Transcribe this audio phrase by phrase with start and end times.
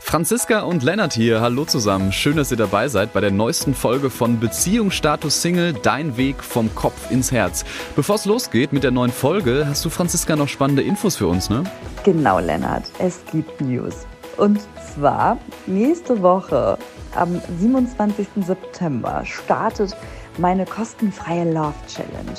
[0.00, 2.10] Franziska und Lennart hier, hallo zusammen.
[2.10, 6.74] Schön, dass ihr dabei seid bei der neuesten Folge von Beziehungsstatus Single, dein Weg vom
[6.74, 7.64] Kopf ins Herz.
[7.94, 11.48] Bevor es losgeht mit der neuen Folge, hast du, Franziska, noch spannende Infos für uns,
[11.48, 11.62] ne?
[12.02, 14.06] Genau, Lennart, es gibt News.
[14.36, 14.60] Und
[14.94, 16.76] zwar nächste Woche,
[17.14, 18.26] am 27.
[18.44, 19.94] September, startet
[20.38, 22.38] meine kostenfreie Love Challenge.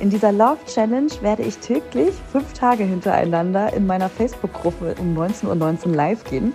[0.00, 5.46] In dieser Love Challenge werde ich täglich fünf Tage hintereinander in meiner Facebook-Gruppe um 19.19
[5.46, 6.54] Uhr 19 live gehen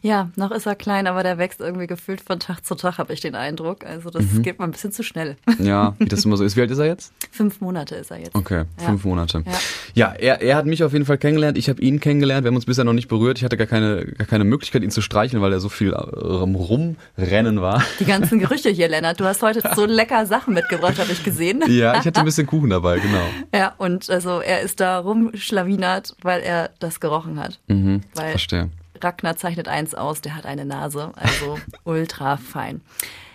[0.00, 3.12] Ja, noch ist er klein, aber der wächst irgendwie gefühlt von Tag zu Tag, habe
[3.12, 3.84] ich den Eindruck.
[3.84, 4.42] Also das mhm.
[4.42, 5.36] geht mal ein bisschen zu schnell.
[5.58, 6.56] Ja, wie das immer so ist.
[6.56, 7.12] Wie alt ist er jetzt?
[7.30, 8.34] Fünf Monate ist er jetzt.
[8.34, 8.86] Okay, ja.
[8.86, 9.44] fünf Monate.
[9.46, 9.52] Ja,
[9.94, 11.58] ja er, er hat mich auf jeden Fall kennengelernt.
[11.58, 12.44] Ich habe ihn kennengelernt.
[12.44, 13.38] Wir haben uns bisher noch nicht berührt.
[13.38, 17.60] Ich hatte gar keine, gar keine Möglichkeit, ihn zu streicheln, weil er so viel rumrennen
[17.60, 17.82] war.
[18.00, 19.20] Die ganzen Gerüche hier, Lennart.
[19.20, 21.62] Du hast heute so lecker Sachen mitgebracht, habe ich gesehen.
[21.68, 23.22] Ja, ich hatte ein bisschen Kuchen dabei, genau.
[23.54, 27.60] Ja, und also er ist da rumschlawinert, weil er das gerochen hat.
[27.68, 28.70] Mhm, weil verstehe.
[29.02, 32.80] Ragnar zeichnet eins aus, der hat eine Nase, also ultra fein.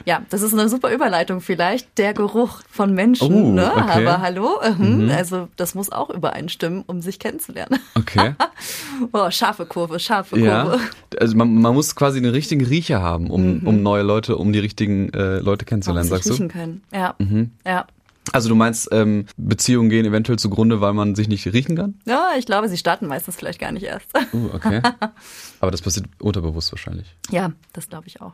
[0.05, 1.97] Ja, das ist eine super Überleitung vielleicht.
[1.97, 3.71] Der Geruch von Menschen, oh, ne?
[3.73, 4.05] Okay.
[4.05, 5.05] Aber hallo, mhm.
[5.05, 5.11] mhm.
[5.11, 7.79] also das muss auch übereinstimmen, um sich kennenzulernen.
[7.95, 8.33] Okay.
[9.11, 10.45] oh, scharfe Kurve, scharfe Kurve.
[10.47, 10.79] Ja.
[11.19, 13.67] Also man, man muss quasi den richtigen Riecher haben, um, mhm.
[13.67, 16.33] um neue Leute, um die richtigen äh, Leute kennenzulernen, sagst du?
[16.33, 16.83] riechen können.
[16.93, 17.15] Ja.
[17.17, 17.51] Mhm.
[17.65, 17.85] Ja.
[18.33, 21.95] Also du meinst, ähm, Beziehungen gehen eventuell zugrunde, weil man sich nicht riechen kann?
[22.05, 24.07] Ja, ich glaube, sie starten meistens vielleicht gar nicht erst.
[24.33, 24.81] Uh, okay.
[25.59, 27.15] Aber das passiert unterbewusst wahrscheinlich.
[27.31, 28.33] Ja, das glaube ich auch.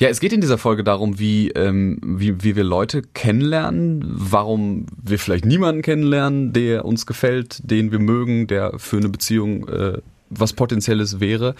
[0.00, 4.86] Ja, es geht in dieser Folge darum, wie, ähm, wie, wie wir Leute kennenlernen, warum
[5.02, 9.98] wir vielleicht niemanden kennenlernen, der uns gefällt, den wir mögen, der für eine Beziehung äh,
[10.30, 11.54] was Potenzielles wäre.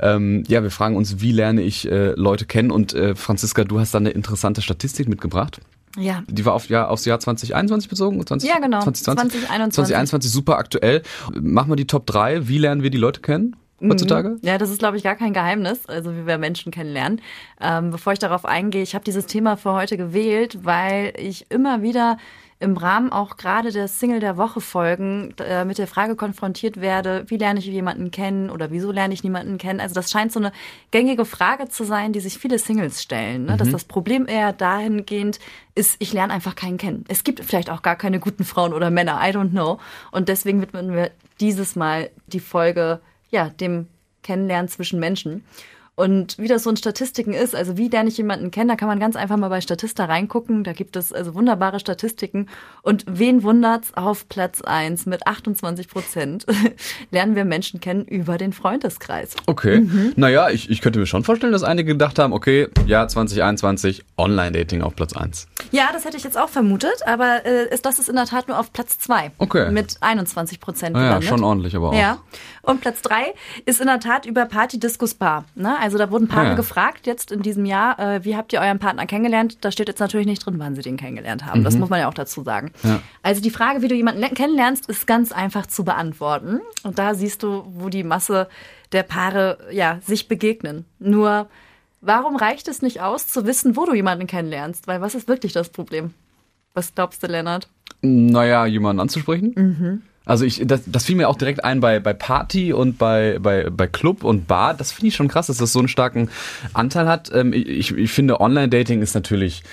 [0.00, 2.70] Ähm, ja, wir fragen uns, wie lerne ich äh, Leute kennen?
[2.70, 5.60] Und äh, Franziska, du hast da eine interessante Statistik mitgebracht.
[5.96, 6.22] Ja.
[6.28, 8.24] Die war auf Jahr, aufs Jahr 2021 bezogen?
[8.24, 8.80] 20, ja, genau.
[8.80, 9.40] 2020?
[9.40, 9.74] 2021.
[9.74, 11.02] 2021, super aktuell.
[11.34, 12.48] Mach mal die Top 3.
[12.48, 13.56] Wie lernen wir die Leute kennen?
[13.82, 14.36] Heutzutage?
[14.42, 17.22] Ja, das ist, glaube ich, gar kein Geheimnis, also wie wir Menschen kennenlernen.
[17.60, 21.80] Ähm, bevor ich darauf eingehe, ich habe dieses Thema für heute gewählt, weil ich immer
[21.80, 22.18] wieder
[22.60, 27.24] im Rahmen auch gerade der Single der Woche Folgen äh, mit der Frage konfrontiert werde,
[27.28, 29.80] wie lerne ich jemanden kennen oder wieso lerne ich niemanden kennen.
[29.80, 30.52] Also das scheint so eine
[30.90, 33.46] gängige Frage zu sein, die sich viele Singles stellen.
[33.46, 33.54] Ne?
[33.54, 33.56] Mhm.
[33.56, 35.40] Dass das Problem eher dahingehend
[35.74, 37.04] ist, ich lerne einfach keinen kennen.
[37.08, 39.78] Es gibt vielleicht auch gar keine guten Frauen oder Männer, I don't know.
[40.10, 41.10] Und deswegen widmen wir
[41.40, 43.00] dieses Mal die Folge
[43.30, 43.86] ja dem
[44.22, 45.44] Kennenlernen zwischen Menschen.
[46.00, 48.88] Und wie das so in Statistiken ist, also wie lerne ich jemanden kennen, da kann
[48.88, 50.64] man ganz einfach mal bei Statista reingucken.
[50.64, 52.48] Da gibt es also wunderbare Statistiken.
[52.80, 53.92] Und wen wundert's?
[53.92, 56.46] Auf Platz eins mit 28 Prozent
[57.10, 59.36] lernen wir Menschen kennen über den Freundeskreis.
[59.44, 59.80] Okay.
[59.80, 60.14] Mhm.
[60.16, 64.80] Naja, ich, ich könnte mir schon vorstellen, dass einige gedacht haben, okay, ja, 2021, Online-Dating
[64.80, 65.48] auf Platz eins.
[65.70, 68.58] Ja, das hätte ich jetzt auch vermutet, aber äh, das ist in der Tat nur
[68.58, 69.32] auf Platz zwei.
[69.36, 69.70] Okay.
[69.70, 70.96] Mit 21 Prozent.
[70.96, 71.94] Ja, schon ordentlich, aber auch.
[71.94, 72.20] Ja.
[72.62, 73.34] Und Platz drei
[73.64, 75.44] ist in der Tat über Party Diskus Bar.
[75.54, 75.78] Ne?
[75.78, 76.54] Also da wurden Paare ja.
[76.54, 79.58] gefragt jetzt in diesem Jahr, äh, wie habt ihr euren Partner kennengelernt?
[79.62, 81.60] Da steht jetzt natürlich nicht drin, wann sie den kennengelernt haben.
[81.60, 81.64] Mhm.
[81.64, 82.72] Das muss man ja auch dazu sagen.
[82.82, 83.00] Ja.
[83.22, 86.60] Also die Frage, wie du jemanden kennenlernst, ist ganz einfach zu beantworten.
[86.82, 88.48] Und da siehst du, wo die Masse
[88.92, 90.84] der Paare ja sich begegnen.
[90.98, 91.48] Nur
[92.00, 94.86] warum reicht es nicht aus, zu wissen, wo du jemanden kennenlernst?
[94.86, 96.12] Weil was ist wirklich das Problem?
[96.74, 97.68] Was glaubst du, Lennart?
[98.02, 99.52] Naja, jemanden anzusprechen.
[99.56, 100.02] Mhm.
[100.30, 103.68] Also ich, das, das fiel mir auch direkt ein bei, bei Party und bei, bei,
[103.68, 104.74] bei Club und Bar.
[104.74, 106.30] Das finde ich schon krass, dass das so einen starken
[106.72, 107.32] Anteil hat.
[107.34, 109.64] Ähm, ich, ich finde, Online-Dating ist natürlich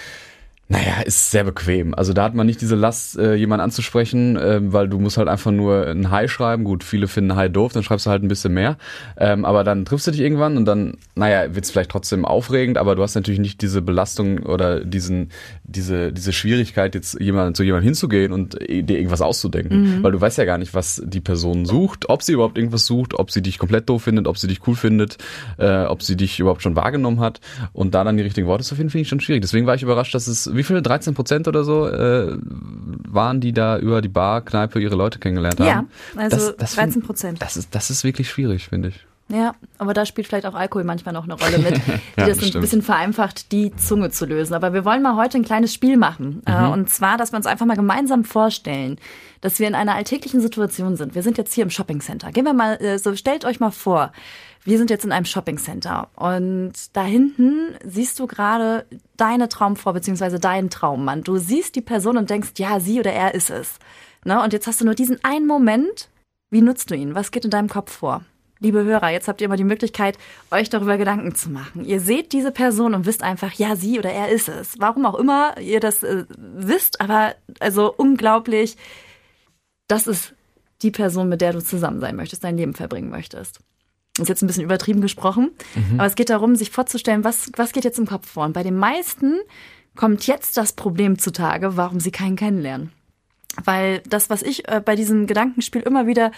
[0.70, 1.96] naja, ist sehr bequem.
[1.96, 5.30] Also da hat man nicht diese Last, äh, jemanden anzusprechen, äh, weil du musst halt
[5.30, 6.66] einfach nur ein Hi schreiben.
[6.66, 8.78] Gut, viele finden Hi doof, dann schreibst du halt ein bisschen mehr.
[9.18, 12.96] Ähm, aber dann triffst du dich irgendwann und dann, naja, wird's vielleicht trotzdem aufregend, aber
[12.96, 15.30] du hast natürlich nicht diese Belastung oder diesen,
[15.68, 19.98] diese, diese Schwierigkeit, jetzt jemand, zu jemandem hinzugehen und dir irgendwas auszudenken.
[19.98, 20.04] Mhm.
[20.04, 23.14] Weil du weißt ja gar nicht, was die Person sucht, ob sie überhaupt irgendwas sucht,
[23.14, 25.18] ob sie dich komplett doof findet, ob sie dich cool findet,
[25.58, 27.42] äh, ob sie dich überhaupt schon wahrgenommen hat.
[27.74, 29.42] Und da dann die richtigen Worte zu finden, finde ich schon schwierig.
[29.42, 30.78] Deswegen war ich überrascht, dass es wie viel?
[30.82, 32.38] 13 Prozent oder so äh,
[33.08, 35.90] waren, die da über die Bar, Kneipe ihre Leute kennengelernt haben.
[36.16, 37.42] Ja, also das, das 13 Prozent.
[37.42, 39.06] Das ist, das ist wirklich schwierig, finde ich.
[39.30, 42.42] Ja, aber da spielt vielleicht auch Alkohol manchmal noch eine Rolle mit, die ja, das
[42.42, 44.54] ein bisschen vereinfacht, die Zunge zu lösen.
[44.54, 46.42] Aber wir wollen mal heute ein kleines Spiel machen.
[46.46, 46.72] Äh, mhm.
[46.72, 48.98] Und zwar, dass wir uns einfach mal gemeinsam vorstellen,
[49.42, 51.14] dass wir in einer alltäglichen Situation sind.
[51.14, 52.32] Wir sind jetzt hier im Shopping Center.
[52.32, 54.14] Gehen wir mal, äh, so stellt euch mal vor,
[54.64, 58.86] wir sind jetzt in einem Shopping Center und da hinten siehst du gerade
[59.16, 61.24] deine Traumfrau beziehungsweise deinen Traummann.
[61.24, 63.76] Du siehst die Person und denkst, ja, sie oder er ist es.
[64.26, 64.42] Ne?
[64.42, 66.10] Und jetzt hast du nur diesen einen Moment.
[66.50, 67.16] Wie nutzt du ihn?
[67.16, 68.24] Was geht in deinem Kopf vor?
[68.60, 70.18] Liebe Hörer, jetzt habt ihr immer die Möglichkeit,
[70.52, 71.86] euch darüber Gedanken zu machen.
[71.86, 74.76] Ihr seht diese Person und wisst einfach, ja, sie oder er ist es.
[74.80, 78.78] Warum auch immer ihr das äh, wisst, aber also unglaublich,
[79.88, 80.34] das ist
[80.82, 83.60] die Person, mit der du zusammen sein möchtest, dein Leben verbringen möchtest.
[84.16, 86.00] Das ist jetzt ein bisschen übertrieben gesprochen, mhm.
[86.00, 88.46] aber es geht darum, sich vorzustellen, was, was geht jetzt im Kopf vor.
[88.46, 89.40] Und bei den meisten
[89.96, 92.92] kommt jetzt das Problem zutage, warum sie keinen kennenlernen.
[93.64, 96.32] Weil das, was ich äh, bei diesem Gedankenspiel immer wieder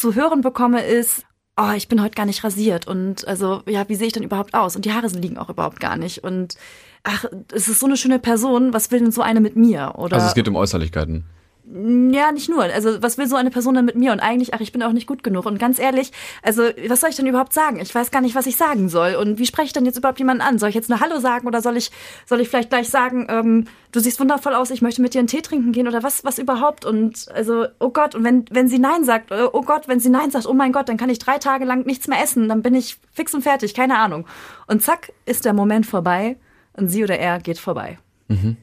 [0.00, 1.24] zu hören bekomme, ist,
[1.56, 4.54] oh, ich bin heute gar nicht rasiert und also, ja, wie sehe ich denn überhaupt
[4.54, 4.76] aus?
[4.76, 6.24] Und die Haare liegen auch überhaupt gar nicht.
[6.24, 6.56] Und
[7.04, 9.94] ach, es ist so eine schöne Person, was will denn so eine mit mir?
[9.96, 11.24] Oder also es geht um Äußerlichkeiten.
[11.66, 12.62] Ja, nicht nur.
[12.62, 14.12] Also, was will so eine Person dann mit mir?
[14.12, 15.46] Und eigentlich, ach, ich bin auch nicht gut genug.
[15.46, 16.12] Und ganz ehrlich,
[16.42, 17.80] also, was soll ich denn überhaupt sagen?
[17.80, 19.14] Ich weiß gar nicht, was ich sagen soll.
[19.14, 20.58] Und wie spreche ich denn jetzt überhaupt jemanden an?
[20.58, 21.90] Soll ich jetzt eine Hallo sagen oder soll ich,
[22.26, 25.28] soll ich vielleicht gleich sagen, ähm, du siehst wundervoll aus, ich möchte mit dir einen
[25.28, 26.84] Tee trinken gehen oder was, was überhaupt?
[26.84, 30.10] Und also, oh Gott, und wenn, wenn sie Nein sagt, äh, oh Gott, wenn sie
[30.10, 32.60] Nein sagt, oh mein Gott, dann kann ich drei Tage lang nichts mehr essen, dann
[32.60, 34.26] bin ich fix und fertig, keine Ahnung.
[34.66, 36.36] Und zack, ist der Moment vorbei
[36.74, 37.98] und sie oder er geht vorbei.
[38.28, 38.58] Mhm.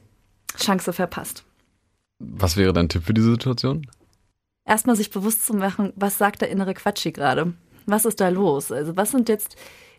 [0.56, 1.46] Chance verpasst.
[2.22, 3.88] Was wäre dein Tipp für diese Situation?
[4.66, 7.54] Erstmal sich bewusst zu machen, was sagt der innere Quatschi gerade?
[7.88, 8.72] Was ist da los?
[8.72, 9.56] Also was sind jetzt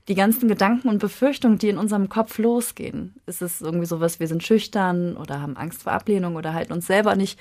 [0.09, 3.15] die ganzen Gedanken und Befürchtungen, die in unserem Kopf losgehen?
[3.27, 6.87] Ist es irgendwie sowas, wir sind schüchtern oder haben Angst vor Ablehnung oder halten uns
[6.87, 7.39] selber nicht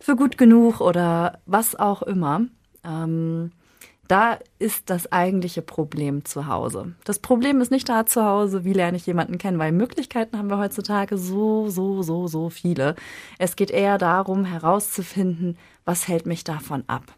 [0.00, 2.42] für gut genug oder was auch immer?
[2.84, 3.52] Ähm,
[4.08, 6.94] da ist das eigentliche Problem zu Hause.
[7.04, 10.50] Das Problem ist nicht da zu Hause, wie lerne ich jemanden kennen, weil Möglichkeiten haben
[10.50, 12.96] wir heutzutage so, so, so, so viele.
[13.38, 17.14] Es geht eher darum, herauszufinden, was hält mich davon ab.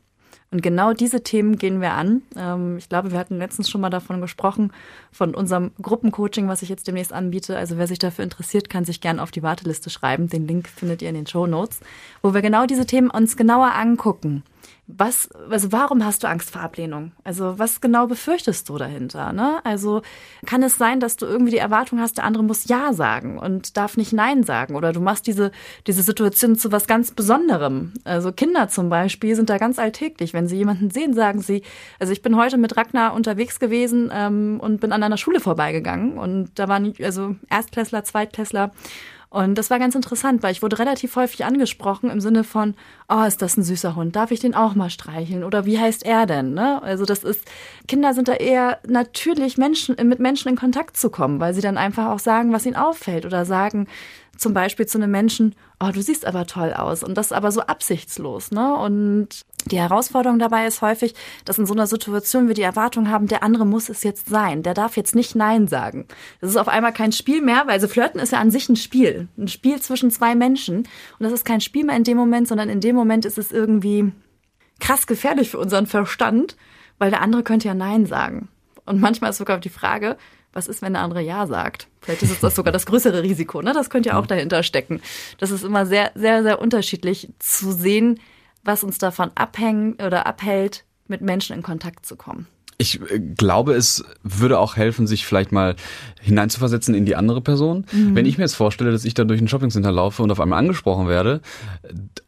[0.52, 2.22] Und genau diese Themen gehen wir an.
[2.36, 4.72] Ähm, ich glaube, wir hatten letztens schon mal davon gesprochen,
[5.10, 7.58] von unserem Gruppencoaching, was ich jetzt demnächst anbiete.
[7.58, 10.28] Also wer sich dafür interessiert, kann sich gerne auf die Warteliste schreiben.
[10.28, 11.80] Den Link findet ihr in den Show Notes,
[12.22, 14.44] wo wir genau diese Themen uns genauer angucken
[14.88, 17.10] was, also warum hast du Angst vor Ablehnung?
[17.24, 19.32] Also was genau befürchtest du dahinter?
[19.32, 19.58] Ne?
[19.64, 20.02] Also
[20.46, 23.76] kann es sein, dass du irgendwie die Erwartung hast, der andere muss Ja sagen und
[23.76, 25.50] darf nicht Nein sagen oder du machst diese,
[25.88, 27.94] diese Situation zu was ganz Besonderem.
[28.04, 30.32] Also Kinder zum Beispiel sind da ganz alltäglich.
[30.32, 31.62] Wenn sie jemanden sehen, sagen sie,
[31.98, 36.16] also ich bin heute mit Ragnar unterwegs gewesen ähm, und bin an einer Schule vorbeigegangen
[36.16, 38.70] und da waren also Erstklässler, Zweitklässler
[39.28, 42.74] und das war ganz interessant, weil ich wurde relativ häufig angesprochen im Sinne von,
[43.08, 44.14] oh, ist das ein süßer Hund?
[44.14, 45.44] Darf ich den auch mal streicheln?
[45.44, 46.54] Oder wie heißt er denn?
[46.54, 46.82] Ne?
[46.82, 47.42] Also das ist,
[47.88, 51.76] Kinder sind da eher natürlich Menschen, mit Menschen in Kontakt zu kommen, weil sie dann
[51.76, 53.88] einfach auch sagen, was ihnen auffällt oder sagen,
[54.36, 57.02] zum Beispiel zu einem Menschen, oh, du siehst aber toll aus.
[57.02, 58.76] Und das aber so absichtslos, ne?
[58.76, 63.26] Und die Herausforderung dabei ist häufig, dass in so einer Situation wir die Erwartung haben,
[63.26, 64.62] der andere muss es jetzt sein.
[64.62, 66.06] Der darf jetzt nicht Nein sagen.
[66.40, 68.76] Das ist auf einmal kein Spiel mehr, weil so Flirten ist ja an sich ein
[68.76, 69.28] Spiel.
[69.36, 70.78] Ein Spiel zwischen zwei Menschen.
[70.78, 73.52] Und das ist kein Spiel mehr in dem Moment, sondern in dem Moment ist es
[73.52, 74.12] irgendwie
[74.80, 76.56] krass gefährlich für unseren Verstand,
[76.98, 78.48] weil der andere könnte ja Nein sagen.
[78.84, 80.16] Und manchmal ist sogar die Frage,
[80.52, 81.88] was ist, wenn der andere Ja sagt?
[82.00, 83.72] Vielleicht ist das sogar das größere Risiko, ne?
[83.74, 85.02] Das könnte ja auch dahinter stecken.
[85.38, 88.20] Das ist immer sehr, sehr, sehr unterschiedlich zu sehen,
[88.66, 92.46] was uns davon abhängt oder abhält, mit Menschen in Kontakt zu kommen.
[92.78, 95.76] Ich äh, glaube, es würde auch helfen, sich vielleicht mal
[96.20, 97.86] hineinzuversetzen in die andere Person.
[97.92, 98.14] Mhm.
[98.14, 100.58] Wenn ich mir jetzt vorstelle, dass ich da durch ein Shoppingcenter laufe und auf einmal
[100.58, 101.40] angesprochen werde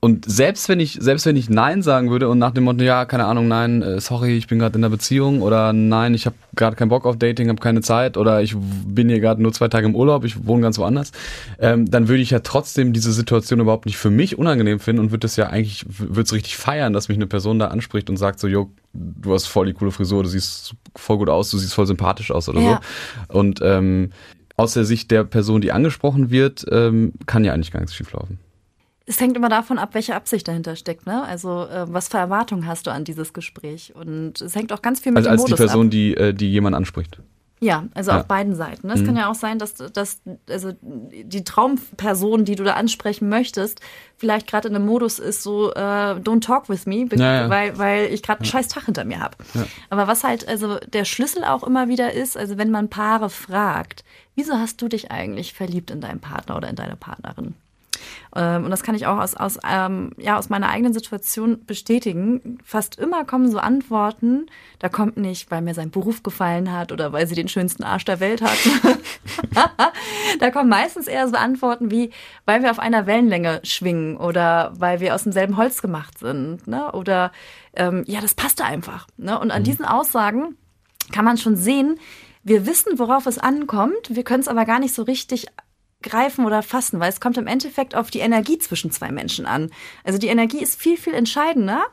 [0.01, 3.05] und selbst wenn ich selbst wenn ich nein sagen würde und nach dem Motto ja
[3.05, 6.37] keine Ahnung nein äh, sorry ich bin gerade in der Beziehung oder nein ich habe
[6.55, 9.69] gerade keinen Bock auf Dating habe keine Zeit oder ich bin hier gerade nur zwei
[9.69, 11.11] Tage im Urlaub ich wohne ganz woanders
[11.59, 15.11] ähm, dann würde ich ja trotzdem diese Situation überhaupt nicht für mich unangenehm finden und
[15.11, 18.17] würde das ja eigentlich würde es richtig feiern dass mich eine Person da anspricht und
[18.17, 21.59] sagt so jo du hast voll die coole Frisur, du siehst voll gut aus, du
[21.59, 22.81] siehst voll sympathisch aus oder ja.
[23.29, 23.39] so.
[23.39, 24.11] Und ähm,
[24.57, 28.39] aus der Sicht der Person, die angesprochen wird, ähm, kann ja eigentlich gar nichts schieflaufen.
[29.07, 31.07] Es hängt immer davon ab, welche Absicht dahinter steckt.
[31.07, 31.23] Ne?
[31.23, 33.95] Also äh, was für Erwartungen hast du an dieses Gespräch?
[33.95, 35.91] Und es hängt auch ganz viel mit also als Modus die Person, ab.
[35.91, 37.19] die äh, die jemand anspricht.
[37.61, 38.21] Ja, also ja.
[38.21, 38.89] auf beiden Seiten.
[38.91, 39.07] Es mhm.
[39.07, 43.81] kann ja auch sein, dass, dass also die Traumperson, die du da ansprechen möchtest,
[44.17, 47.51] vielleicht gerade in einem Modus ist, so äh, don't talk with me, ja, ja.
[47.51, 49.37] weil weil ich gerade einen scheiß Tag hinter mir habe.
[49.91, 54.05] Aber was halt also der Schlüssel auch immer wieder ist, also wenn man Paare fragt,
[54.37, 57.55] wieso hast du dich eigentlich verliebt in deinen Partner oder in deine Partnerin?
[58.35, 62.59] Ähm, und das kann ich auch aus, aus, ähm, ja, aus meiner eigenen Situation bestätigen.
[62.65, 64.47] Fast immer kommen so Antworten,
[64.79, 68.05] da kommt nicht, weil mir sein Beruf gefallen hat oder weil sie den schönsten Arsch
[68.05, 68.59] der Welt hat.
[70.41, 72.11] da kommen meistens eher so Antworten wie,
[72.45, 76.67] weil wir auf einer Wellenlänge schwingen oder weil wir aus demselben Holz gemacht sind.
[76.67, 76.93] Ne?
[76.93, 77.33] Oder
[77.75, 79.07] ähm, ja, das passte einfach.
[79.17, 79.39] Ne?
[79.39, 79.65] Und an mhm.
[79.65, 80.57] diesen Aussagen
[81.13, 81.99] kann man schon sehen,
[82.45, 85.47] wir wissen, worauf es ankommt, wir können es aber gar nicht so richtig
[86.03, 89.71] greifen oder fassen, weil es kommt im Endeffekt auf die Energie zwischen zwei Menschen an.
[90.05, 91.85] Also die Energie ist viel, viel entscheidender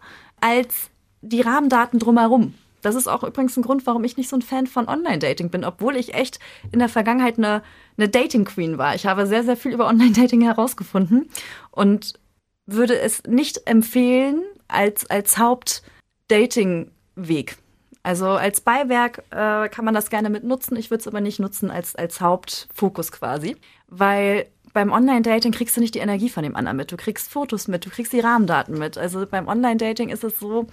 [0.41, 0.89] als
[1.21, 2.53] die Rahmendaten drumherum.
[2.81, 5.65] Das ist auch übrigens ein Grund, warum ich nicht so ein Fan von Online-Dating bin,
[5.65, 6.37] obwohl ich echt
[6.71, 7.63] in der Vergangenheit eine,
[7.97, 8.93] eine Dating-Queen war.
[8.93, 11.27] Ich habe sehr, sehr viel über Online-Dating herausgefunden
[11.71, 12.13] und
[12.67, 17.57] würde es nicht empfehlen als, als Haupt-Dating-Weg.
[18.05, 20.77] Also als Beiwerk äh, kann man das gerne mit nutzen.
[20.77, 23.57] Ich würde es aber nicht nutzen als, als Hauptfokus quasi,
[23.87, 26.91] weil beim Online-Dating kriegst du nicht die Energie von dem anderen mit.
[26.91, 28.99] Du kriegst Fotos mit, du kriegst die Rahmendaten mit.
[28.99, 30.67] Also beim Online-Dating ist es so,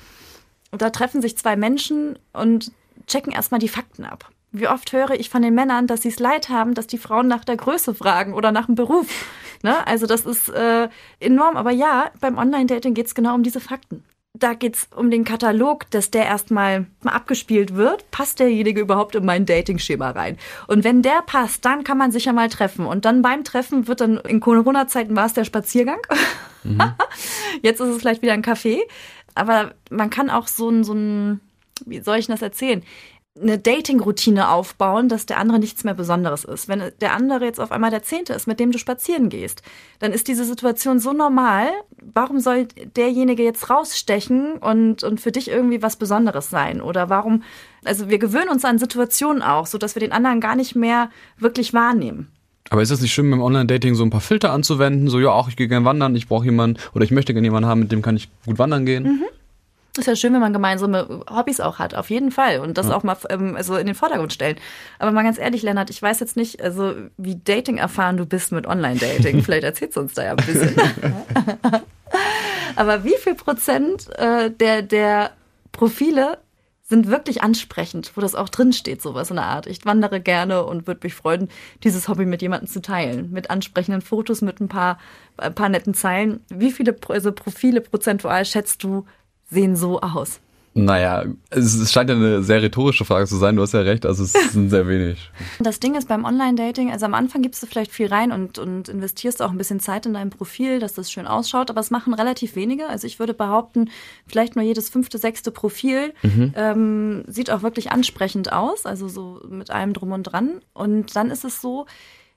[0.73, 2.71] da treffen sich zwei Menschen und
[3.07, 4.29] checken erstmal die Fakten ab.
[4.51, 7.29] Wie oft höre ich von den Männern, dass sie es leid haben, dass die Frauen
[7.29, 9.07] nach der Größe fragen oder nach dem Beruf.
[9.65, 9.87] Ne?
[9.87, 10.89] Also das ist äh,
[11.21, 11.57] enorm.
[11.57, 14.03] Aber ja, beim Online-Dating geht es genau um diese Fakten
[14.35, 18.11] da geht's um den Katalog, dass der erstmal abgespielt wird.
[18.11, 20.39] Passt derjenige überhaupt in mein Dating-Schema rein?
[20.67, 22.87] Und wenn der passt, dann kann man sich ja mal treffen.
[22.87, 26.01] Und dann beim Treffen wird dann in Corona-Zeiten war es der Spaziergang.
[26.65, 26.81] Mhm.
[27.63, 28.79] Jetzt ist es vielleicht wieder ein Café.
[29.35, 31.41] Aber man kann auch so ein, so ein,
[31.85, 32.83] wie soll ich das erzählen?
[33.41, 36.69] Eine Dating-Routine aufbauen, dass der andere nichts mehr Besonderes ist.
[36.69, 39.63] Wenn der andere jetzt auf einmal der Zehnte ist, mit dem du spazieren gehst,
[40.01, 41.69] dann ist diese Situation so normal.
[42.13, 46.83] Warum soll derjenige jetzt rausstechen und, und für dich irgendwie was Besonderes sein?
[46.83, 47.43] Oder warum,
[47.85, 51.09] also wir gewöhnen uns an Situationen auch, so dass wir den anderen gar nicht mehr
[51.39, 52.29] wirklich wahrnehmen.
[52.69, 55.09] Aber ist es nicht schön, beim Online-Dating so ein paar Filter anzuwenden?
[55.09, 57.69] So, ja, auch ich gehe gerne wandern, ich brauche jemanden oder ich möchte gerne jemanden
[57.69, 59.05] haben, mit dem kann ich gut wandern gehen.
[59.05, 59.25] Mhm.
[59.99, 62.61] Ist ja schön, wenn man gemeinsame Hobbys auch hat, auf jeden Fall.
[62.61, 62.97] Und das ja.
[62.97, 64.57] auch mal ähm, also in den Vordergrund stellen.
[64.99, 68.53] Aber mal ganz ehrlich, Lennart, ich weiß jetzt nicht, also wie Dating erfahren du bist
[68.53, 69.43] mit Online-Dating.
[69.43, 70.75] Vielleicht erzählst du uns da ja ein bisschen.
[72.77, 75.33] Aber wie viel Prozent äh, der, der
[75.73, 76.39] Profile
[76.93, 79.67] sind wirklich ansprechend, wo das auch drin steht, sowas in der Art.
[79.67, 81.49] Ich wandere gerne und würde mich freuen,
[81.85, 83.31] dieses Hobby mit jemandem zu teilen.
[83.31, 84.99] Mit ansprechenden Fotos, mit ein paar,
[85.37, 86.41] ein paar netten Zeilen.
[86.49, 89.07] Wie viele also Profile prozentual schätzt du,
[89.53, 90.41] sehen so aus?
[90.75, 93.57] Naja, es scheint ja eine sehr rhetorische Frage zu sein.
[93.57, 95.31] Du hast ja recht, also es sind sehr wenig.
[95.61, 98.89] Das Ding ist beim Online-Dating, also am Anfang gibst du vielleicht viel rein und, und
[98.89, 102.15] investierst auch ein bisschen Zeit in dein Profil, dass das schön ausschaut, aber es machen
[102.15, 102.89] relativ wenige.
[102.89, 103.91] Also ich würde behaupten,
[104.27, 106.55] vielleicht nur jedes fünfte, sechste Profil mhm.
[106.57, 110.63] ähm, sieht auch wirklich ansprechend aus, also so mit allem drum und dran.
[110.73, 111.85] Und dann ist es so,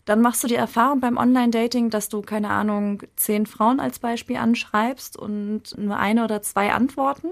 [0.05, 4.38] dann machst du die Erfahrung beim Online-Dating, dass du, keine Ahnung, zehn Frauen als Beispiel
[4.38, 7.29] anschreibst und nur eine oder zwei antworten.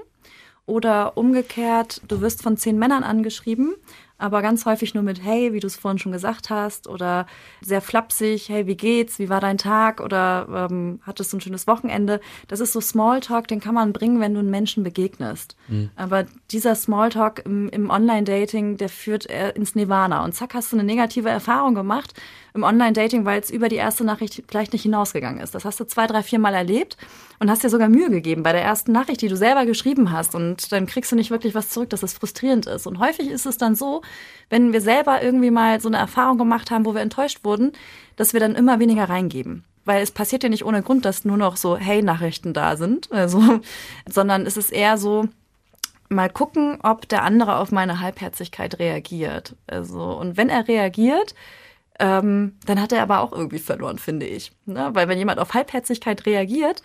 [0.65, 3.75] Oder umgekehrt, du wirst von zehn Männern angeschrieben
[4.23, 7.27] aber ganz häufig nur mit Hey, wie du es vorhin schon gesagt hast, oder
[7.61, 11.67] sehr flapsig, hey, wie geht's, wie war dein Tag oder ähm, hattest du ein schönes
[11.67, 12.21] Wochenende.
[12.47, 15.57] Das ist so Smalltalk, den kann man bringen, wenn du einen Menschen begegnest.
[15.67, 15.89] Mhm.
[15.97, 20.23] Aber dieser Smalltalk im, im Online-Dating, der führt ins Nirvana.
[20.23, 22.13] Und zack, hast du eine negative Erfahrung gemacht
[22.53, 25.55] im Online-Dating, weil es über die erste Nachricht gleich nicht hinausgegangen ist.
[25.55, 26.97] Das hast du zwei, drei, vier Mal erlebt
[27.39, 30.35] und hast dir sogar Mühe gegeben bei der ersten Nachricht, die du selber geschrieben hast.
[30.35, 32.85] Und dann kriegst du nicht wirklich was zurück, dass es frustrierend ist.
[32.85, 34.01] Und häufig ist es dann so,
[34.49, 37.71] wenn wir selber irgendwie mal so eine Erfahrung gemacht haben, wo wir enttäuscht wurden,
[38.15, 39.63] dass wir dann immer weniger reingeben.
[39.85, 43.41] Weil es passiert ja nicht ohne Grund, dass nur noch so Hey-Nachrichten da sind, also,
[44.09, 45.27] sondern es ist eher so,
[46.13, 49.55] mal gucken, ob der andere auf meine Halbherzigkeit reagiert.
[49.67, 51.35] Also, und wenn er reagiert,
[51.99, 54.51] ähm, dann hat er aber auch irgendwie verloren, finde ich.
[54.65, 54.89] Ne?
[54.93, 56.81] Weil wenn jemand auf Halbherzigkeit reagiert,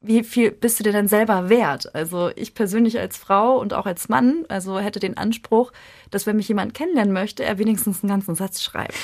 [0.00, 1.94] wie viel bist du dir denn selber wert?
[1.94, 5.72] Also ich persönlich als Frau und auch als Mann, also hätte den Anspruch,
[6.10, 8.94] dass wenn mich jemand kennenlernen möchte, er wenigstens einen ganzen Satz schreibt.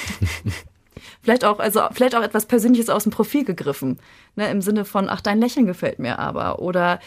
[1.22, 3.98] vielleicht auch, also vielleicht auch etwas Persönliches aus dem Profil gegriffen,
[4.34, 6.98] ne, im Sinne von, ach, dein Lächeln gefällt mir aber oder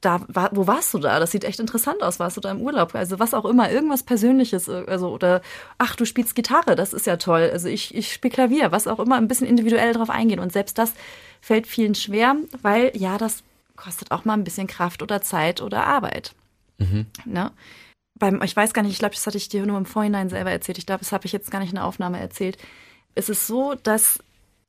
[0.00, 0.20] da,
[0.52, 1.20] wo warst du da?
[1.20, 2.18] Das sieht echt interessant aus.
[2.18, 2.94] Warst du da im Urlaub?
[2.94, 5.42] Also was auch immer, irgendwas Persönliches, äh, also oder
[5.78, 7.50] ach, du spielst Gitarre, das ist ja toll.
[7.52, 10.40] Also ich, ich spiele Klavier, was auch immer, ein bisschen individuell drauf eingehen.
[10.40, 10.92] Und selbst das
[11.40, 13.42] fällt vielen schwer, weil ja, das
[13.76, 16.34] kostet auch mal ein bisschen Kraft oder Zeit oder Arbeit.
[16.78, 17.06] Mhm.
[17.24, 17.52] Ne?
[18.18, 20.50] Beim, ich weiß gar nicht, ich glaube, das hatte ich dir nur im Vorhinein selber
[20.50, 20.78] erzählt.
[20.78, 22.58] Ich glaube, das habe ich jetzt gar nicht in der Aufnahme erzählt.
[23.14, 24.18] Es ist so, dass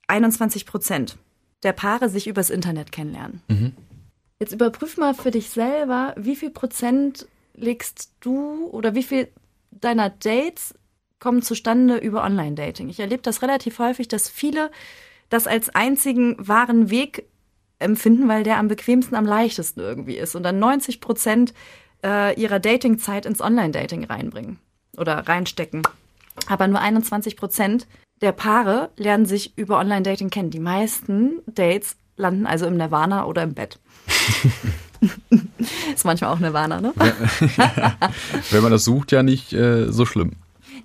[0.07, 1.17] 21 Prozent
[1.63, 3.41] der Paare sich übers Internet kennenlernen.
[3.47, 3.73] Mhm.
[4.43, 9.29] Jetzt überprüf mal für dich selber, wie viel Prozent legst du oder wie viel
[9.71, 10.75] deiner Dates
[11.21, 12.89] kommen zustande über Online-Dating.
[12.89, 14.69] Ich erlebe das relativ häufig, dass viele
[15.29, 17.23] das als einzigen wahren Weg
[17.79, 21.53] empfinden, weil der am bequemsten, am leichtesten irgendwie ist und dann 90 Prozent
[22.03, 24.59] äh, ihrer Datingzeit ins Online-Dating reinbringen
[24.97, 25.83] oder reinstecken.
[26.47, 27.87] Aber nur 21 Prozent
[28.19, 30.49] der Paare lernen sich über Online-Dating kennen.
[30.49, 33.79] Die meisten Dates landen also im Nirvana oder im Bett.
[35.93, 36.93] ist manchmal auch Nirvana, ne?
[38.51, 40.33] Wenn man das sucht, ja nicht äh, so schlimm.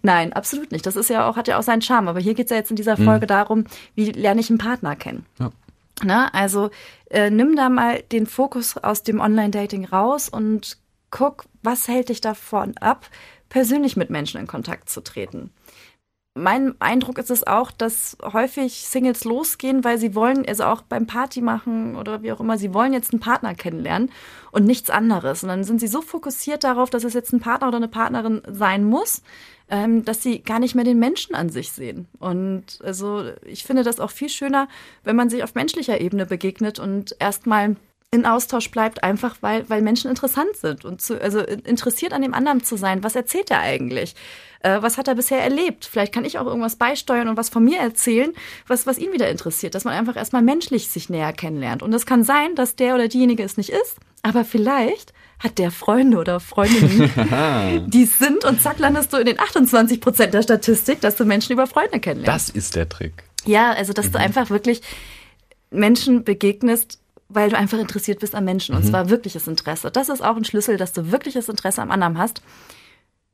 [0.03, 0.87] Nein, absolut nicht.
[0.87, 2.09] Das ist ja auch, hat ja auch seinen Charme.
[2.09, 3.29] Aber hier geht es ja jetzt in dieser Folge mhm.
[3.29, 3.65] darum,
[3.95, 5.27] wie lerne ich einen Partner kennen.
[5.39, 5.51] Ja.
[6.05, 6.71] Na, also
[7.11, 10.79] äh, nimm da mal den Fokus aus dem Online-Dating raus und
[11.11, 13.09] guck, was hält dich davon ab,
[13.49, 15.51] persönlich mit Menschen in Kontakt zu treten
[16.39, 21.07] mein Eindruck ist es auch, dass häufig Singles losgehen, weil sie wollen, also auch beim
[21.07, 24.11] Party machen oder wie auch immer, sie wollen jetzt einen Partner kennenlernen
[24.51, 25.43] und nichts anderes.
[25.43, 28.43] Und dann sind sie so fokussiert darauf, dass es jetzt ein Partner oder eine Partnerin
[28.49, 29.23] sein muss,
[29.69, 32.09] ähm, dass sie gar nicht mehr den Menschen an sich sehen.
[32.19, 34.69] Und also ich finde das auch viel schöner,
[35.05, 37.77] wenn man sich auf menschlicher Ebene begegnet und erstmal
[38.11, 42.33] in Austausch bleibt, einfach weil, weil Menschen interessant sind und zu, also interessiert an dem
[42.33, 43.05] anderen zu sein.
[43.05, 44.15] Was erzählt er eigentlich?
[44.61, 45.85] Äh, was hat er bisher erlebt?
[45.85, 48.33] Vielleicht kann ich auch irgendwas beisteuern und was von mir erzählen,
[48.67, 51.83] was, was ihn wieder interessiert, dass man einfach erstmal menschlich sich näher kennenlernt.
[51.83, 55.71] Und es kann sein, dass der oder diejenige es nicht ist, aber vielleicht hat der
[55.71, 60.43] Freunde oder Freundinnen, die es sind und zack landest du in den 28 Prozent der
[60.43, 62.49] Statistik, dass du Menschen über Freunde kennenlernst.
[62.49, 63.23] Das ist der Trick.
[63.45, 64.13] Ja, also dass mhm.
[64.13, 64.83] du einfach wirklich
[65.71, 68.89] Menschen begegnest, weil du einfach interessiert bist am Menschen und mhm.
[68.89, 69.93] zwar wirkliches Interesse.
[69.93, 72.43] Das ist auch ein Schlüssel, dass du wirkliches Interesse am anderen hast.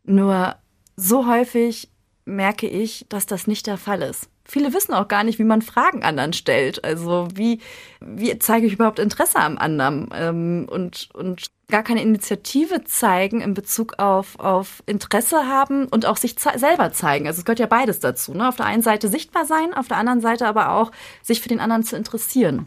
[0.04, 0.56] Nur
[0.96, 1.88] so häufig
[2.24, 4.28] merke ich, dass das nicht der Fall ist.
[4.46, 6.84] Viele wissen auch gar nicht, wie man Fragen anderen stellt.
[6.84, 7.60] Also wie,
[8.00, 13.54] wie zeige ich überhaupt Interesse am anderen ähm, und, und gar keine Initiative zeigen in
[13.54, 17.26] Bezug auf, auf Interesse haben und auch sich ze selber zeigen.
[17.26, 18.34] Also es gehört ja beides dazu.
[18.34, 18.46] Ne?
[18.46, 21.60] Auf der einen Seite sichtbar sein, auf der anderen Seite aber auch sich für den
[21.60, 22.66] anderen zu interessieren.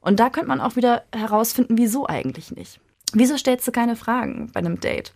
[0.00, 2.80] Und da könnte man auch wieder herausfinden, wieso eigentlich nicht.
[3.12, 5.12] Wieso stellst du keine Fragen bei einem Date?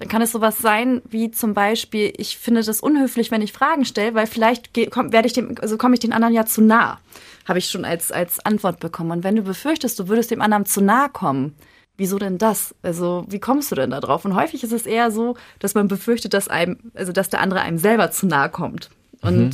[0.00, 3.84] Dann kann es sowas sein wie zum Beispiel, ich finde das unhöflich, wenn ich Fragen
[3.84, 6.98] stelle, weil vielleicht komm, werde ich dem, also komme ich den anderen ja zu nah.
[7.46, 9.10] Habe ich schon als, als Antwort bekommen.
[9.10, 11.54] Und wenn du befürchtest, du würdest dem anderen zu nah kommen,
[11.98, 12.74] wieso denn das?
[12.82, 14.24] Also, wie kommst du denn da drauf?
[14.24, 17.60] Und häufig ist es eher so, dass man befürchtet, dass einem, also dass der andere
[17.60, 18.88] einem selber zu nahe kommt.
[19.20, 19.50] Und mhm.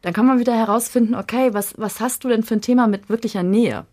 [0.00, 3.10] dann kann man wieder herausfinden, okay, was, was hast du denn für ein Thema mit
[3.10, 3.84] wirklicher Nähe?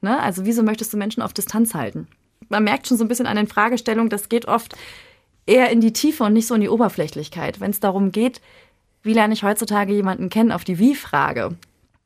[0.00, 0.16] Ne?
[0.20, 2.06] Also wieso möchtest du Menschen auf Distanz halten?
[2.48, 4.76] Man merkt schon so ein bisschen an den Fragestellungen, das geht oft
[5.46, 7.60] eher in die Tiefe und nicht so in die Oberflächlichkeit.
[7.60, 8.40] Wenn es darum geht,
[9.02, 11.56] wie lerne ich heutzutage jemanden kennen auf die Wie-Frage,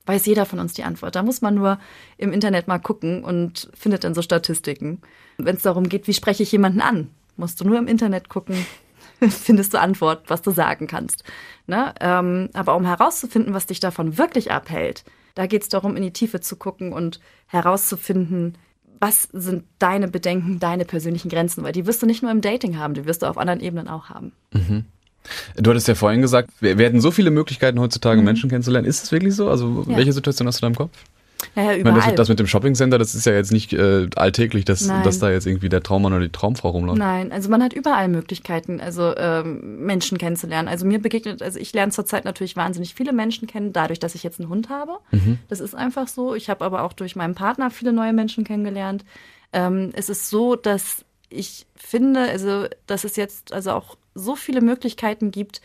[0.07, 1.15] weiß jeder von uns die Antwort.
[1.17, 1.79] Da muss man nur
[2.19, 5.01] im Internet mal gucken und findet dann so Statistiken.
[5.39, 8.65] Wenn es darum geht, wie spreche ich jemanden an, musst du nur im Internet gucken,
[9.29, 11.25] findest du Antwort, was du sagen kannst.
[11.67, 11.95] Ne?
[12.01, 16.13] Ähm, aber um herauszufinden, was dich davon wirklich abhält, da geht es darum, in die
[16.13, 18.57] Tiefe zu gucken und herauszufinden,
[19.01, 22.79] was sind deine Bedenken, deine persönlichen Grenzen, weil die wirst du nicht nur im Dating
[22.79, 24.33] haben, die wirst du auf anderen Ebenen auch haben.
[24.53, 24.85] Mhm.
[25.57, 28.27] Du hattest ja vorhin gesagt, wir, wir hätten so viele Möglichkeiten heutzutage, mhm.
[28.27, 28.87] Menschen kennenzulernen.
[28.87, 29.49] Ist es wirklich so?
[29.49, 29.97] Also ja.
[29.97, 30.93] welche Situation hast du da im Kopf?
[31.55, 31.99] Naja, überall.
[31.99, 35.19] Meine, das, das, mit dem Shoppingcenter, das ist ja jetzt nicht äh, alltäglich, dass, dass
[35.19, 36.99] da jetzt irgendwie der Traummann oder die Traumfrau rumläuft.
[36.99, 40.69] Nein, also man hat überall Möglichkeiten, also ähm, Menschen kennenzulernen.
[40.69, 44.23] Also mir begegnet, also ich lerne zurzeit natürlich wahnsinnig viele Menschen kennen, dadurch, dass ich
[44.23, 44.99] jetzt einen Hund habe.
[45.13, 45.39] Mhm.
[45.49, 46.35] Das ist einfach so.
[46.35, 49.05] Ich habe aber auch durch meinen Partner viele neue Menschen kennengelernt.
[49.53, 54.61] Ähm, es ist so, dass ich finde, also dass es jetzt also auch so viele
[54.61, 55.61] Möglichkeiten gibt,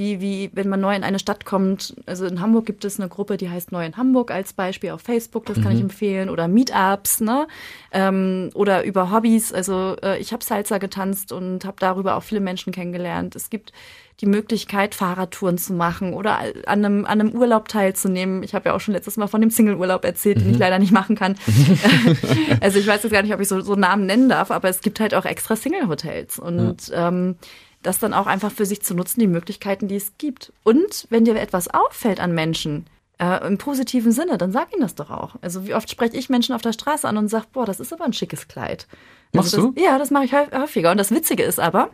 [0.00, 1.94] wie, wie, wenn man neu in eine Stadt kommt.
[2.06, 5.02] Also in Hamburg gibt es eine Gruppe, die heißt Neu in Hamburg als Beispiel auf
[5.02, 6.30] Facebook, das kann ich empfehlen.
[6.30, 7.46] Oder Meetups, ne?
[7.92, 9.52] Ähm, oder über Hobbys.
[9.52, 13.36] Also äh, ich habe Salsa getanzt und habe darüber auch viele Menschen kennengelernt.
[13.36, 13.74] Es gibt
[14.22, 18.42] die Möglichkeit, Fahrradtouren zu machen oder an einem, an einem Urlaub teilzunehmen.
[18.42, 20.92] Ich habe ja auch schon letztes Mal von dem Single-Urlaub erzählt, den ich leider nicht
[20.92, 21.36] machen kann.
[22.60, 24.80] also ich weiß jetzt gar nicht, ob ich so, so Namen nennen darf, aber es
[24.80, 26.38] gibt halt auch extra Single-Hotels.
[26.38, 27.36] Und ähm,
[27.82, 30.52] das dann auch einfach für sich zu nutzen, die Möglichkeiten, die es gibt.
[30.64, 32.86] Und wenn dir etwas auffällt an Menschen,
[33.20, 35.36] äh, im positiven Sinne, dann sag ihnen das doch auch.
[35.42, 37.92] Also wie oft spreche ich Menschen auf der Straße an und sage, boah, das ist
[37.92, 38.86] aber ein schickes Kleid.
[39.32, 39.74] Machst also du?
[39.74, 40.90] das, Ja, das mache ich häufiger.
[40.90, 41.90] Und das Witzige ist aber,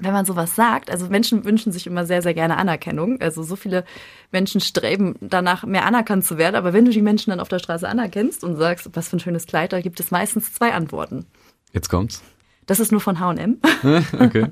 [0.00, 3.20] wenn man sowas sagt, also Menschen wünschen sich immer sehr, sehr gerne Anerkennung.
[3.20, 3.84] Also so viele
[4.32, 6.56] Menschen streben danach, mehr anerkannt zu werden.
[6.56, 9.20] Aber wenn du die Menschen dann auf der Straße anerkennst und sagst, was für ein
[9.20, 11.26] schönes Kleid, da gibt es meistens zwei Antworten.
[11.72, 12.22] Jetzt kommt's.
[12.70, 13.58] Das ist nur von H&M.
[14.20, 14.46] Okay.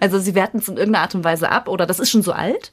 [0.00, 2.32] Also sie werten es in irgendeiner Art und Weise ab oder das ist schon so
[2.32, 2.72] alt,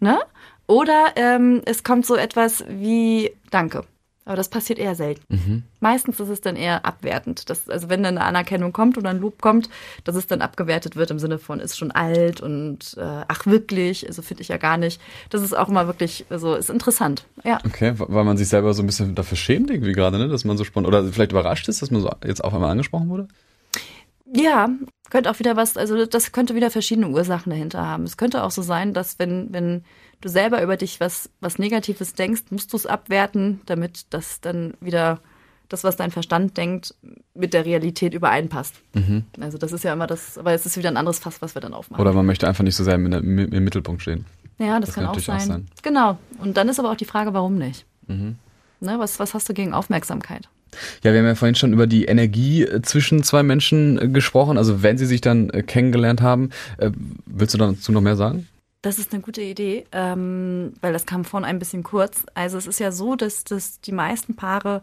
[0.00, 0.18] ne?
[0.66, 3.84] Oder ähm, es kommt so etwas wie Danke.
[4.26, 5.22] Aber das passiert eher selten.
[5.80, 7.48] Meistens ist es dann eher abwertend.
[7.48, 9.70] Das, also wenn dann eine Anerkennung kommt oder ein Lob kommt,
[10.04, 14.06] dass es dann abgewertet wird im Sinne von ist schon alt und äh, ach wirklich,
[14.06, 15.00] also finde ich ja gar nicht.
[15.30, 17.24] Das ist auch immer wirklich, also ist interessant.
[17.44, 17.60] Ja.
[17.64, 20.28] Okay, weil man sich selber so ein bisschen dafür schämt irgendwie gerade, ne?
[20.28, 23.08] dass man so spontan oder vielleicht überrascht ist, dass man so jetzt auf einmal angesprochen
[23.08, 23.28] wurde.
[24.34, 24.68] Ja,
[25.10, 28.04] könnte auch wieder was, also das könnte wieder verschiedene Ursachen dahinter haben.
[28.04, 29.84] Es könnte auch so sein, dass wenn, wenn
[30.20, 34.74] du selber über dich was, was Negatives denkst, musst du es abwerten, damit das dann
[34.80, 35.20] wieder
[35.68, 36.94] das, was dein Verstand denkt,
[37.34, 38.74] mit der Realität übereinpasst.
[39.40, 41.60] Also das ist ja immer das, aber es ist wieder ein anderes Fass, was wir
[41.60, 42.00] dann aufmachen.
[42.00, 44.24] Oder man möchte einfach nicht so sehr im, im, Mittelpunkt stehen.
[44.58, 45.36] ja, das, das kann kann auch sein.
[45.36, 45.66] auch sein.
[45.82, 46.18] Genau.
[46.38, 47.84] Und dann ist aber auch die Frage, warum nicht?
[48.80, 50.48] Ne, was, was hast du gegen Aufmerksamkeit?
[51.02, 54.58] Ja, wir haben ja vorhin schon über die Energie äh, zwischen zwei Menschen äh, gesprochen.
[54.58, 56.50] Also wenn sie sich dann äh, kennengelernt haben,
[57.26, 58.48] willst du dazu noch mehr sagen?
[58.82, 62.24] Das ist eine gute Idee, ähm, weil das kam vorhin ein bisschen kurz.
[62.34, 64.82] Also es ist ja so, dass, dass die meisten Paare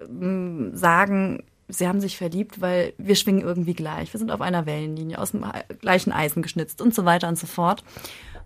[0.00, 4.12] ähm, sagen, sie haben sich verliebt, weil wir schwingen irgendwie gleich.
[4.12, 5.44] Wir sind auf einer Wellenlinie, aus dem
[5.80, 7.82] gleichen Eisen geschnitzt und so weiter und so fort.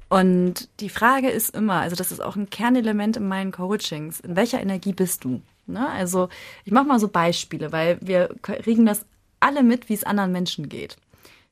[0.08, 4.36] Und die Frage ist immer, also das ist auch ein Kernelement in meinen Coachings, in
[4.36, 5.42] welcher Energie bist du?
[5.66, 5.88] Ne?
[5.88, 6.28] Also
[6.64, 9.06] ich mache mal so Beispiele, weil wir kriegen das
[9.40, 10.96] alle mit, wie es anderen Menschen geht.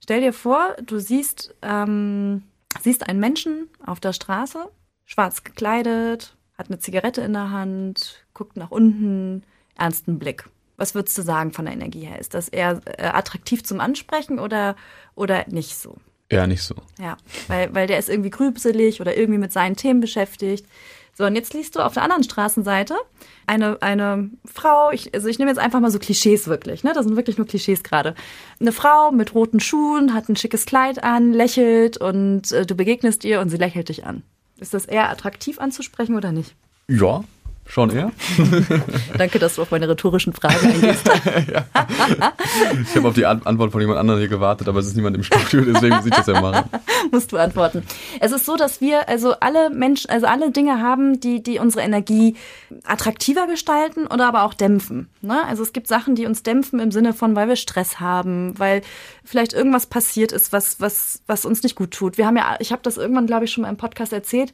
[0.02, 2.42] Stell dir vor, du siehst, ähm,
[2.80, 4.68] siehst einen Menschen auf der Straße,
[5.04, 9.44] schwarz gekleidet, hat eine Zigarette in der Hand, guckt nach unten,
[9.76, 10.48] ernsten Blick.
[10.76, 12.18] Was würdest du sagen von der Energie her?
[12.18, 14.76] Ist das eher äh, attraktiv zum Ansprechen oder,
[15.14, 15.96] oder nicht so?
[16.32, 16.74] Eher nicht so.
[16.98, 17.18] Ja,
[17.48, 20.66] weil, weil der ist irgendwie grübselig oder irgendwie mit seinen Themen beschäftigt.
[21.14, 22.94] So, und jetzt liest du auf der anderen Straßenseite
[23.46, 26.92] eine, eine Frau, ich, also ich nehme jetzt einfach mal so Klischees wirklich, ne?
[26.94, 28.14] Das sind wirklich nur Klischees gerade.
[28.60, 33.24] Eine Frau mit roten Schuhen, hat ein schickes Kleid an, lächelt und äh, du begegnest
[33.24, 34.22] ihr und sie lächelt dich an.
[34.58, 36.54] Ist das eher attraktiv anzusprechen oder nicht?
[36.88, 37.24] Ja,
[37.66, 38.12] schon eher.
[39.18, 41.10] Danke, dass du auf meine rhetorischen Fragen eingehst.
[42.82, 45.16] Ich habe auf die An Antwort von jemand anderem hier gewartet, aber es ist niemand
[45.16, 46.68] im Studio, deswegen muss ich das ja machen.
[47.12, 47.82] musst du antworten.
[48.20, 51.84] Es ist so, dass wir also alle Menschen, also alle Dinge haben, die, die unsere
[51.84, 52.36] Energie
[52.84, 55.08] attraktiver gestalten oder aber auch dämpfen.
[55.22, 55.42] Ne?
[55.46, 58.82] Also es gibt Sachen, die uns dämpfen im Sinne von, weil wir Stress haben, weil
[59.24, 62.18] vielleicht irgendwas passiert ist, was, was, was uns nicht gut tut.
[62.18, 64.52] Wir haben ja, ich habe das irgendwann, glaube ich, schon mal im Podcast erzählt.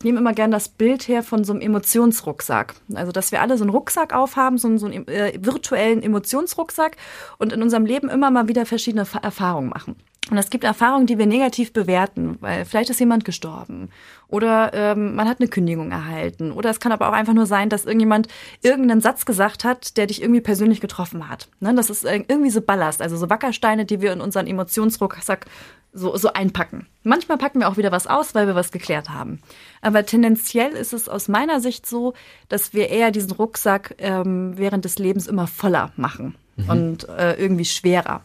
[0.00, 2.72] Ich nehme immer gern das Bild her von so einem Emotionsrucksack.
[2.94, 6.96] Also, dass wir alle so einen Rucksack aufhaben, so einen, so einen äh, virtuellen Emotionsrucksack
[7.36, 9.96] und in unserem Leben immer mal wieder verschiedene Fa- Erfahrungen machen.
[10.30, 13.90] Und es gibt Erfahrungen, die wir negativ bewerten, weil vielleicht ist jemand gestorben
[14.30, 17.68] oder ähm, man hat eine Kündigung erhalten oder es kann aber auch einfach nur sein,
[17.68, 18.28] dass irgendjemand
[18.62, 21.48] irgendeinen Satz gesagt hat, der dich irgendwie persönlich getroffen hat.
[21.60, 21.74] Ne?
[21.74, 25.46] Das ist irgendwie so Ballast, also so Wackersteine, die wir in unseren Emotionsrucksack
[25.92, 26.86] so, so einpacken.
[27.02, 29.40] Manchmal packen wir auch wieder was aus, weil wir was geklärt haben.
[29.82, 32.14] Aber tendenziell ist es aus meiner Sicht so,
[32.48, 36.36] dass wir eher diesen Rucksack ähm, während des Lebens immer voller machen
[36.68, 38.22] und äh, irgendwie schwerer.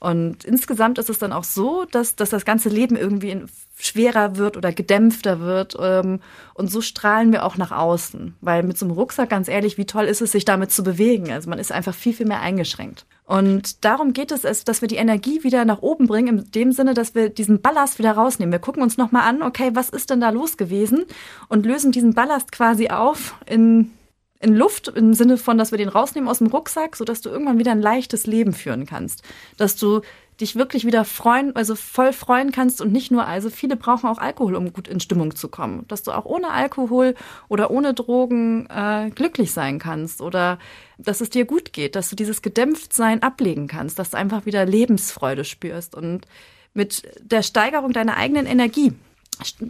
[0.00, 3.44] Und insgesamt ist es dann auch so, dass, dass das ganze Leben irgendwie
[3.78, 5.76] schwerer wird oder gedämpfter wird.
[5.78, 6.20] Ähm,
[6.54, 8.34] und so strahlen wir auch nach außen.
[8.40, 11.30] Weil mit so einem Rucksack, ganz ehrlich, wie toll ist es, sich damit zu bewegen?
[11.30, 13.04] Also man ist einfach viel, viel mehr eingeschränkt.
[13.26, 16.94] Und darum geht es, dass wir die Energie wieder nach oben bringen, in dem Sinne,
[16.94, 18.52] dass wir diesen Ballast wieder rausnehmen.
[18.52, 21.04] Wir gucken uns nochmal an, okay, was ist denn da los gewesen?
[21.48, 23.92] Und lösen diesen Ballast quasi auf in
[24.40, 27.58] in Luft im Sinne von, dass wir den rausnehmen aus dem Rucksack, sodass du irgendwann
[27.58, 29.22] wieder ein leichtes Leben führen kannst.
[29.58, 30.00] Dass du
[30.40, 34.16] dich wirklich wieder freuen, also voll freuen kannst und nicht nur, also viele brauchen auch
[34.16, 35.84] Alkohol, um gut in Stimmung zu kommen.
[35.88, 37.14] Dass du auch ohne Alkohol
[37.48, 40.58] oder ohne Drogen äh, glücklich sein kannst oder
[40.96, 44.64] dass es dir gut geht, dass du dieses Gedämpftsein ablegen kannst, dass du einfach wieder
[44.64, 46.26] Lebensfreude spürst und
[46.72, 48.94] mit der Steigerung deiner eigenen Energie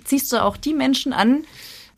[0.04, 1.44] ziehst du auch die Menschen an,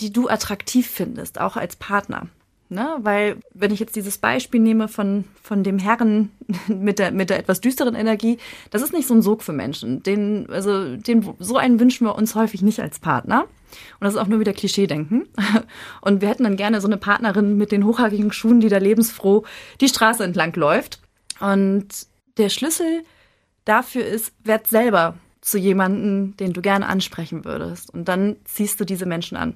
[0.00, 2.28] die du attraktiv findest, auch als Partner.
[2.72, 2.96] Ne?
[3.02, 6.30] Weil, wenn ich jetzt dieses Beispiel nehme von, von dem Herren
[6.68, 8.38] mit der, mit der etwas düsteren Energie,
[8.70, 10.02] das ist nicht so ein Sog für Menschen.
[10.02, 13.42] Den, also, den, so einen wünschen wir uns häufig nicht als Partner.
[13.42, 15.28] Und das ist auch nur wieder Klischee-Denken.
[16.00, 19.44] Und wir hätten dann gerne so eine Partnerin mit den hochhackigen Schuhen, die da lebensfroh
[19.80, 21.00] die Straße entlang läuft.
[21.40, 21.88] Und
[22.38, 23.02] der Schlüssel
[23.66, 27.92] dafür ist, werd selber zu jemanden, den du gerne ansprechen würdest.
[27.92, 29.54] Und dann ziehst du diese Menschen an.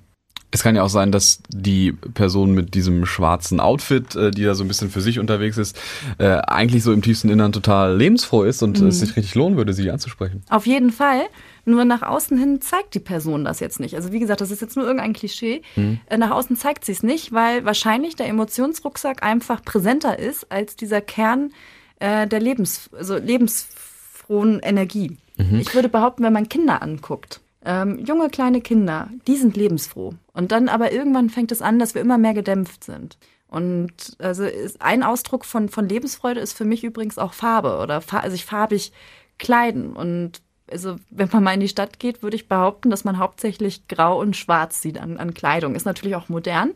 [0.51, 4.55] Es kann ja auch sein, dass die Person mit diesem schwarzen Outfit, äh, die da
[4.55, 5.79] so ein bisschen für sich unterwegs ist,
[6.19, 8.89] äh, eigentlich so im tiefsten Innern total lebensfroh ist und mhm.
[8.89, 10.43] es sich richtig lohnen würde, sie anzusprechen.
[10.49, 11.23] Auf jeden Fall.
[11.69, 13.97] Nur nach außen hin zeigt die Person das jetzt nicht.
[13.97, 15.63] Also wie gesagt, das ist jetzt nur irgendein Klischee.
[15.75, 15.99] Mhm.
[16.07, 20.77] Äh, nach außen zeigt sie es nicht, weil wahrscheinlich der Emotionsrucksack einfach präsenter ist als
[20.77, 21.51] dieser Kern
[21.99, 25.17] äh, der Lebens, also lebensfrohen Energie.
[25.37, 25.59] Mhm.
[25.59, 30.15] Ich würde behaupten, wenn man Kinder anguckt, ähm, junge kleine Kinder, die sind lebensfroh.
[30.33, 33.19] Und dann aber irgendwann fängt es an, dass wir immer mehr gedämpft sind.
[33.49, 34.47] Und also
[34.79, 38.93] ein Ausdruck von, von Lebensfreude ist für mich übrigens auch Farbe oder fa sich farbig
[39.39, 39.95] kleiden.
[39.95, 43.89] Und also wenn man mal in die Stadt geht, würde ich behaupten, dass man hauptsächlich
[43.89, 45.75] grau und schwarz sieht an, an Kleidung.
[45.75, 46.73] Ist natürlich auch modern,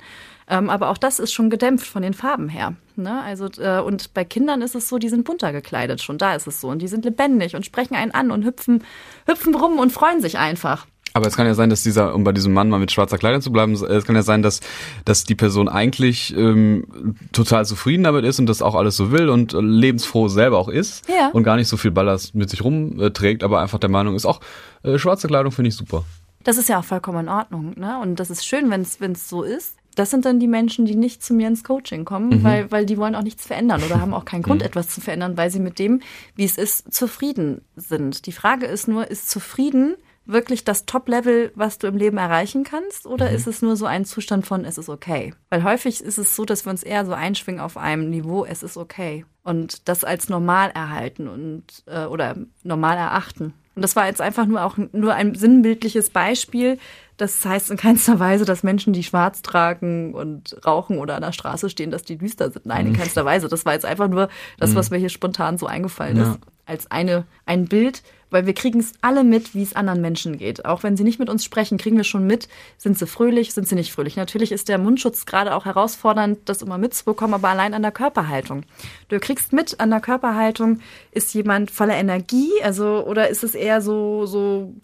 [0.51, 2.75] ähm, aber auch das ist schon gedämpft von den Farben her.
[2.97, 3.23] Ne?
[3.23, 6.47] Also, äh, und bei Kindern ist es so, die sind bunter gekleidet, schon da ist
[6.47, 6.69] es so.
[6.69, 8.83] Und die sind lebendig und sprechen einen an und hüpfen,
[9.27, 10.87] hüpfen rum und freuen sich einfach.
[11.13, 13.43] Aber es kann ja sein, dass dieser, um bei diesem Mann mal mit schwarzer Kleidung
[13.43, 14.61] zu bleiben, es kann ja sein, dass,
[15.05, 19.29] dass die Person eigentlich ähm, total zufrieden damit ist und das auch alles so will
[19.29, 21.31] und lebensfroh selber auch ist ja.
[21.33, 24.41] und gar nicht so viel Ballast mit sich rumträgt, aber einfach der Meinung ist, auch
[24.85, 26.05] äh, schwarze Kleidung finde ich super.
[26.45, 27.99] Das ist ja auch vollkommen in Ordnung, ne?
[28.01, 31.23] Und das ist schön, wenn es so ist das sind dann die Menschen, die nicht
[31.23, 32.43] zu mir ins Coaching kommen, mhm.
[32.43, 34.67] weil, weil die wollen auch nichts verändern oder haben auch keinen Grund, mhm.
[34.67, 36.01] etwas zu verändern, weil sie mit dem,
[36.35, 38.25] wie es ist, zufrieden sind.
[38.25, 43.05] Die Frage ist nur, ist zufrieden wirklich das Top-Level, was du im Leben erreichen kannst,
[43.05, 43.37] oder mhm.
[43.37, 45.35] ist es nur so ein Zustand von, es ist okay?
[45.51, 48.63] Weil häufig ist es so, dass wir uns eher so einschwingen auf einem Niveau, es
[48.63, 49.27] ist okay.
[49.43, 53.53] Und das als normal erhalten und äh, oder normal erachten.
[53.81, 56.77] Und das war jetzt einfach nur auch nur ein sinnbildliches Beispiel.
[57.17, 61.33] Das heißt in keinster Weise, dass Menschen, die schwarz tragen und rauchen oder an der
[61.33, 62.67] Straße stehen, dass die düster sind.
[62.67, 62.97] Nein, in mhm.
[62.99, 63.49] keinster Weise.
[63.49, 64.97] Das war jetzt einfach nur das, was mhm.
[64.97, 66.23] mir hier spontan so eingefallen ja.
[66.25, 66.41] ist.
[66.67, 70.65] Als eine, ein Bild, weil wir kriegen es alle mit, wie es anderen Menschen geht.
[70.65, 73.69] Auch wenn sie nicht mit uns sprechen, kriegen wir schon mit, sind sie fröhlich, sind
[73.69, 74.17] sie nicht fröhlich.
[74.17, 78.63] Natürlich ist der Mundschutz gerade auch herausfordernd, das immer mitzubekommen, aber allein an der Körperhaltung.
[79.09, 80.81] Du kriegst mit an der Körperhaltung,
[81.13, 84.75] ist jemand voller Energie, also oder ist es eher so so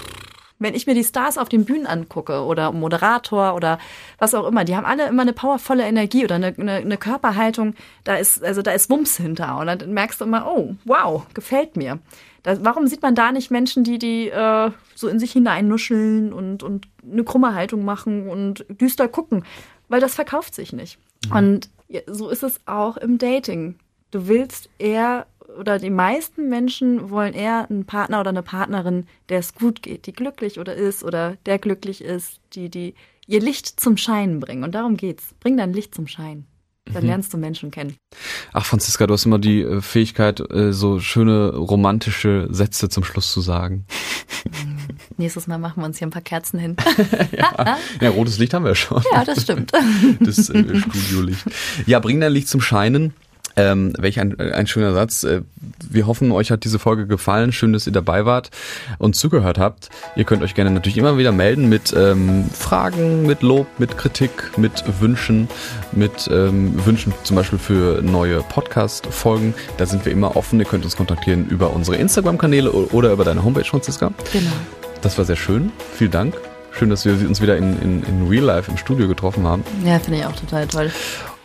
[0.59, 3.79] wenn ich mir die Stars auf den Bühnen angucke oder Moderator oder
[4.19, 7.75] was auch immer, die haben alle immer eine powervolle Energie oder eine, eine, eine Körperhaltung,
[8.05, 9.59] da ist, also da ist Wumms hinter.
[9.59, 11.99] Und dann merkst du immer, oh, wow, gefällt mir.
[12.42, 16.62] Da, warum sieht man da nicht Menschen, die die äh, so in sich hineinnuscheln und,
[16.62, 19.45] und eine krumme Haltung machen und düster gucken?
[19.88, 20.99] Weil das verkauft sich nicht.
[21.29, 21.37] Mhm.
[21.37, 21.71] Und
[22.07, 23.77] so ist es auch im Dating.
[24.11, 29.38] Du willst eher oder die meisten Menschen wollen eher einen Partner oder eine Partnerin, der
[29.38, 32.95] es gut geht, die glücklich oder ist oder der glücklich ist, die die
[33.27, 34.64] ihr Licht zum Scheinen bringen.
[34.64, 35.35] Und darum geht's.
[35.40, 36.47] Bring dein Licht zum Schein.
[36.92, 37.09] Dann mhm.
[37.09, 37.97] lernst du Menschen kennen.
[38.53, 43.33] Ach, Franziska, du hast immer die äh, Fähigkeit, äh, so schöne romantische Sätze zum Schluss
[43.33, 43.87] zu sagen.
[45.16, 46.77] Nächstes Mal machen wir uns hier ein paar Kerzen hin.
[47.37, 47.77] ja.
[48.01, 49.03] ja, rotes Licht haben wir schon.
[49.12, 49.73] Ja, das stimmt.
[50.21, 51.45] Das äh, Studiolicht.
[51.87, 53.14] Ja, bring dein Licht zum Scheinen.
[53.57, 55.25] Ähm, welch ein, ein schöner Satz.
[55.25, 55.42] Äh,
[55.88, 57.53] wir hoffen, euch hat diese Folge gefallen.
[57.53, 58.51] Schön, dass ihr dabei wart
[58.99, 59.88] und zugehört habt.
[60.14, 64.59] Ihr könnt euch gerne natürlich immer wieder melden mit ähm, Fragen, mit Lob, mit Kritik,
[64.59, 65.49] mit Wünschen,
[65.92, 69.55] mit ähm, Wünschen zum Beispiel für neue Podcast-Folgen.
[69.79, 70.59] Da sind wir immer offen.
[70.61, 74.12] Ihr könnt uns kontaktieren über unsere Instagram-Kanäle oder über deine Homepage, Franziska.
[74.33, 74.51] Genau.
[75.01, 75.73] Das war sehr schön.
[75.95, 76.35] Vielen Dank.
[76.73, 79.64] Schön, dass wir uns wieder in, in, in Real Life im Studio getroffen haben.
[79.83, 80.90] Ja, finde ich auch total toll.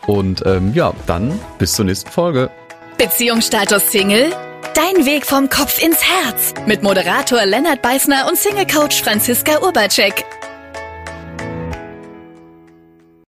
[0.06, 2.50] Und ähm, ja, dann bis zur nächsten Folge.
[2.98, 4.30] Beziehungsstatus Single?
[4.74, 6.54] Dein Weg vom Kopf ins Herz.
[6.66, 10.24] Mit Moderator Lennart Beißner und Single-Coach Franziska Urbacek.